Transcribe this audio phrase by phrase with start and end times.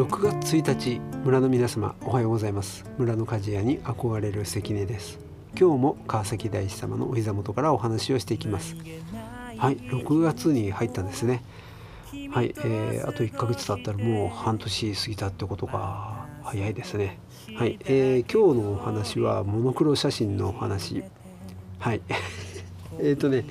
[0.00, 2.86] 6月1日村の皆様おはようございます。
[2.96, 5.18] 村の鍛冶屋に憧れる関根です。
[5.54, 8.76] 今日も川崎大師様のお膝元からお話をしていきます。
[9.58, 11.42] はい6月に入ったんですね。
[12.30, 17.18] はい、えー、あと1ヶ月経ったらもう半年過ぎたってことが早いですね。
[17.58, 21.04] はい、えー、今日のお話はモノクロ写真のお話。
[21.78, 22.00] はい。
[23.00, 23.44] えっとね、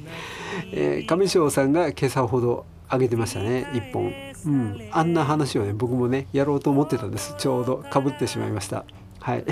[0.71, 4.28] えー、上条さんが今朝ほど上げてましたね1本。
[4.45, 7.35] うん、あんな話をね僕もねやろうと思ってたんです。
[7.37, 8.85] ちょうどかぶってしまいました。
[9.19, 9.45] はい。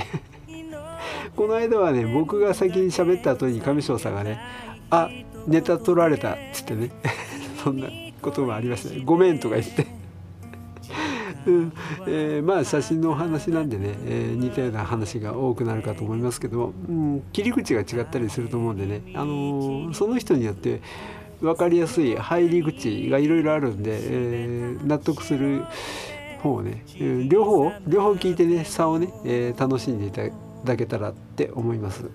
[1.35, 4.39] この間はね僕が先に喋った後に上庄さんがね
[4.89, 5.09] 「あ
[5.45, 6.91] ネタ取られた」っつってね。
[7.63, 7.87] そんな
[8.21, 9.87] こともありましたね「ごめん」とか言って。
[11.47, 11.73] うん。
[12.07, 20.81] えー、まあ写真のお話なんでね、えー、似たような話が多くなるかと思いますけど、うん、切り口が違ったりすると思うんでね、あのー、その人によって
[21.41, 25.63] 分かりやすい入り口がいろいろあるんで、えー、納得する
[26.41, 26.83] 方をね
[27.29, 30.23] 両方両方聞いてね差をね、えー、楽しんでいた
[30.63, 32.05] だけたらって思います。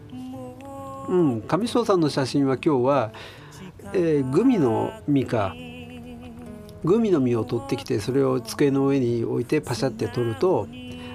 [1.08, 3.12] うん、上庄さんの写真は今日は、
[3.92, 5.54] えー、グミの実か
[6.84, 10.68] グミの実を取ってきてそれを机の上に置いてパシャって取ると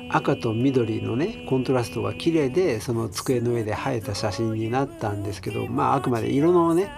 [0.09, 6.89] 赤と緑のねコントラストが綺麗でその机の上で映えた写真になったんですけどまああくまで色のね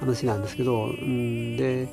[0.00, 1.88] 話なんですけど、うん、で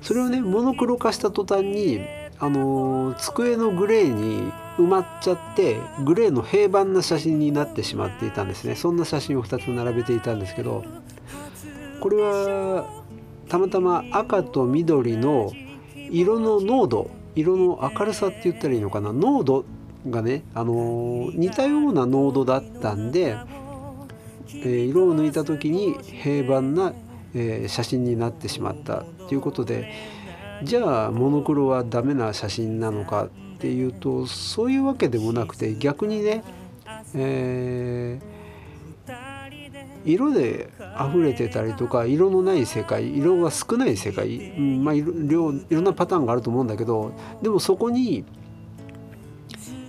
[0.00, 2.00] それをねモノクロ化した途端に
[2.38, 8.76] あの机のグレーに埋まっちゃってグレーの平板な写真になってしまっていたんですね。
[8.76, 10.84] そんな写真を2つ並べていたんですけど
[12.00, 12.86] これは
[13.48, 15.52] たまたま赤と緑の
[16.10, 19.12] 色の濃度色の明るさって言ったらいいのかな？
[19.12, 19.64] 濃度
[20.08, 23.36] がね、あの似たような濃度だったんで、
[24.48, 26.94] えー、色を抜いた時に平板な
[27.34, 29.92] えー、写真になってしまったということで
[30.62, 36.42] じゃあモノクロはダメな写真なのかっていうとそういうわけでもなくて逆にね、
[37.14, 39.12] えー、
[40.04, 40.70] 色で
[41.10, 45.12] 溢れてたりとか色のない世界色が少ない世界、まあ、いろ
[45.52, 48.24] いろんなパターンがあると思うんだけどでもそこに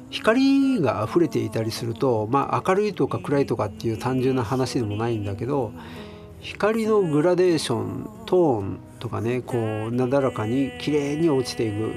[0.10, 5.72] 光が溢れていたりすると、まあ、明るいとか暗いとかっていう単純な話でもないんだけど
[6.42, 11.94] 光のグラデーショントーンとかねこうなだらかに綺麗に落ちていく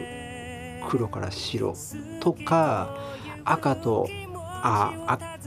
[0.89, 1.75] 黒から白
[2.21, 2.97] とか
[3.45, 5.39] 赤とああ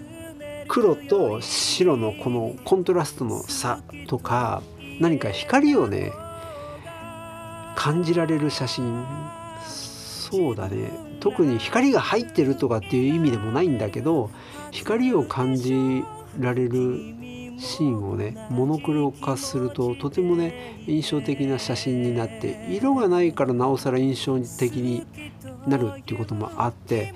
[0.68, 4.62] 黒と白のこのコントラストの差とか
[5.00, 6.12] 何か光をね
[7.76, 9.06] 感じられる写真。
[9.62, 10.90] そうだね。
[11.20, 14.32] 特に光が入ってるとかっていう意味でもないんだけど
[14.72, 16.04] 光を感じ
[16.40, 17.00] られる
[17.58, 25.06] シーンをねモノクロ化するととてもね印象的な写真になって色がないからなおさら印象的に
[25.68, 27.14] なるっていうこともあって、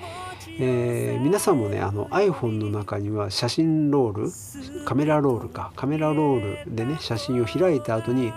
[0.60, 8.34] えー、皆さんもねあの iPhone の中には写真ロールカメラロールかカメラロールでね写真を開いた後に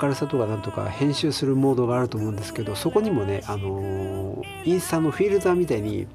[0.00, 6.06] 明るさとかなんとか編集するモードがあると思うんですけどそこにもね、あの、インスタのフィルターみたいに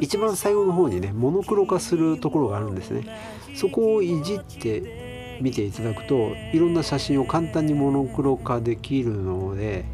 [0.00, 3.06] 一番最後の方にねモノクロ化するところがあるんですね
[3.54, 9.84] そこをいじって見ていただくといろんな写真を簡単にモノクロ化できるので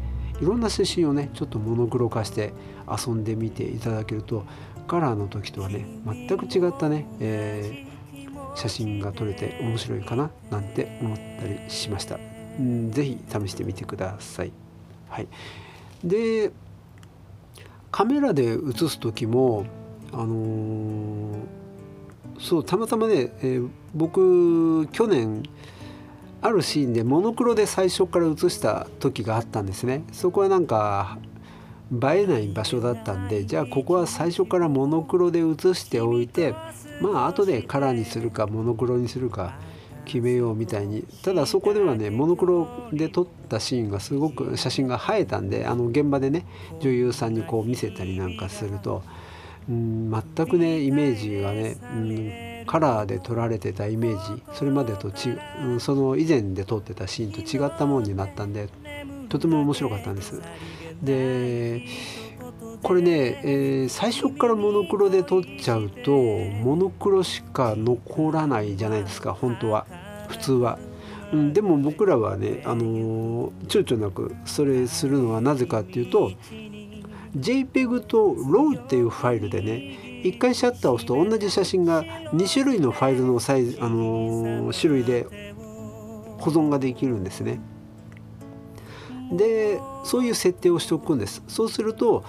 [0.41, 2.53] いろんな写真をねちょっとモノクロ化して
[2.87, 4.45] 遊んでみていただけると
[4.87, 12.19] カラーの時とはね全く違ったね、えー、写真が撮れて面白いかななんて思ったりしました。
[12.59, 14.51] うん、ぜひ試してみてください。
[15.09, 15.27] はい、
[16.03, 16.51] で
[17.91, 19.65] カメラで写す時も
[20.13, 21.37] あのー、
[22.39, 25.43] そうたまたまね、えー、僕去年
[26.41, 30.03] あるシーンでモノクロで最初から写した時があったんですね。
[30.11, 31.17] そこはなんか
[31.91, 36.53] 映えない場所だったんでじゃあここは最初からモノクロで写しておいて
[37.01, 39.57] まあ後でカラーにするかモノクロにするか
[40.05, 41.03] 決めようみたいに。
[41.23, 46.45] ただそこではねモノクロで撮ったシーンがすごく写真が映えたんであの現場でね
[46.79, 49.03] 女優さんにこう見せたりなんかすると
[49.69, 55.31] うん全くねイメージがね、うん、カラーで撮られてたイメージそれまでとち、
[55.61, 58.69] うん、その以前で撮ってたシーンと違ったものになったんで
[59.29, 60.41] とても面白かったんです。
[61.01, 61.85] で
[62.83, 69.85] これね、えー、最初からモノクロで撮っちゃうとモノクロしか残らないじゃないですか本当は
[70.29, 70.79] 普通は。
[71.33, 76.31] うん、でも僕らはね、あのー、躊躇なくそれするのはなぜかっていうと
[77.39, 85.53] JPEG と RAW っていうファイルでね一回シャッターを押すと同じ写真が2種類のファイルのサイズ、あのー、種類で
[86.39, 87.59] 保存ができるんですね。
[89.31, 91.43] でそういう設定をしておくんです。
[91.47, 92.23] そうすると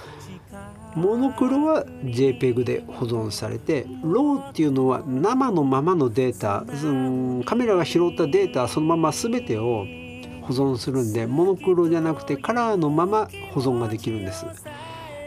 [0.94, 6.88] モノクロは JPEG で保存されて RAW っていうのは生のままのデータ、う
[7.40, 9.84] ん、カメラが拾ったデータそのまま全てを
[10.42, 14.46] 保存するんでモノクロじゃなくてカラーのまま保存ができるんです。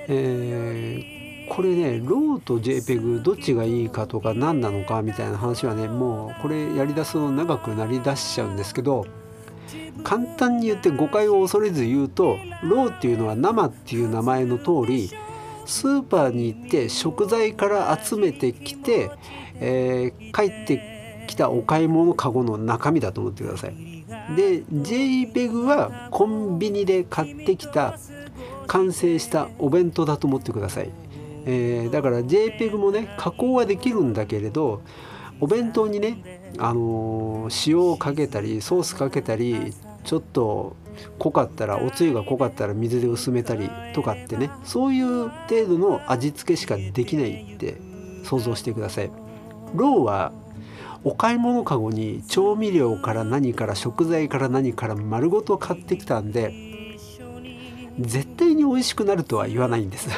[0.08, 9.06] えー、これね RAW と JPEG どっちがいいかとか何なのかみたいな話はねもうこれやりだすと長くなりだしちゃうんですけど
[10.04, 15.12] 簡単に言って誤解を恐れず言うと RAW っていうのは生っていう名前の通り
[15.66, 19.12] スーパーに行って食材から集めてきて、
[19.56, 23.76] えー、帰ってきたお買い物かごの中身だと思ってください。
[24.36, 27.98] で JPEG はコンビニで買ってきた
[28.68, 30.90] 完成したお弁当だと思ってください。
[31.46, 34.82] えー、だから JPEG もね加工はできるんだけれど
[35.40, 39.74] お弁当にね、あのー、塩をかけたりソースかけたり
[40.04, 40.76] ちょっと
[41.18, 47.78] 濃かったらおつゆが濃かったら水で薄めたりとかってねそういう程度の味付けしかできないって
[48.24, 49.12] 想像してください。
[49.74, 50.32] ローは
[51.04, 56.54] お買い物かごに調味料から何から食材から何から丸ごと買ってきたんで
[58.02, 60.10] 絶対に美味しくなるとは言わないんです。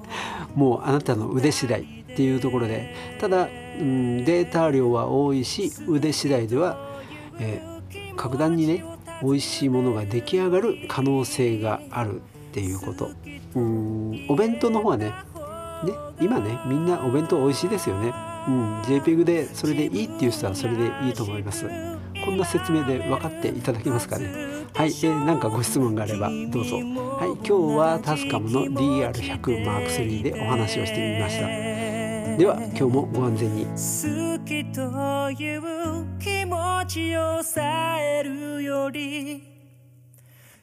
[0.54, 1.84] もうあなたの腕次第っ
[2.16, 2.94] ていうところで。
[3.20, 3.48] ただ、
[3.78, 6.78] うん、データ量は多いし腕次第では、
[7.38, 8.84] えー、格段にね
[9.22, 12.18] 美味しいものが出来上がる可能性があるっ
[12.52, 13.10] ていうこと。
[13.54, 15.12] うんお弁当の方はねね
[16.20, 18.12] 今ねみんなお弁当美味しいですよね。
[18.48, 21.66] うん JPEG でそれでいいっていう人はそれでいいと思います。
[22.24, 24.55] こんな説明で分かっていただけますかね。
[24.76, 26.76] はい、えー、なんかご質問があればどうぞ。
[26.76, 26.84] はい
[27.48, 31.46] 今日はタスカムの DR100 マーク3でお話をしてみました。
[32.36, 33.64] では今日もご安全に。
[33.64, 33.70] 好
[34.44, 35.62] きという
[36.18, 37.64] 気持ちを伝
[38.18, 39.42] えるより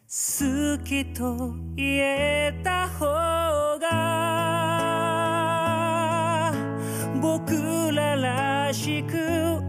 [0.06, 3.90] 好きと言えた方が
[7.20, 9.16] 僕ららしく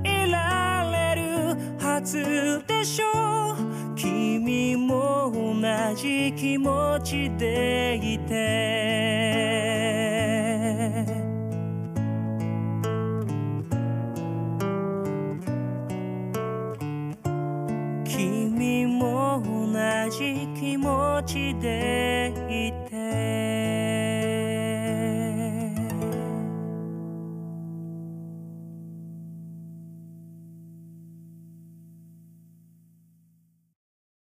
[0.05, 3.07] いられるはずでしょ
[3.71, 3.74] う。
[4.45, 5.55] 君も同
[5.97, 8.35] じ気持ちでいて。
[18.05, 23.64] 君も同じ気持ちでいて。